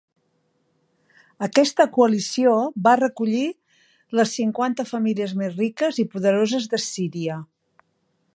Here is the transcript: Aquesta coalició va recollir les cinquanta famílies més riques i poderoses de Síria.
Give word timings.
Aquesta 1.47 1.85
coalició 1.97 2.55
va 2.87 2.95
recollir 3.01 3.45
les 4.21 4.33
cinquanta 4.39 4.89
famílies 4.95 5.37
més 5.43 5.55
riques 5.63 6.01
i 6.07 6.11
poderoses 6.17 6.71
de 6.75 6.83
Síria. 6.91 7.39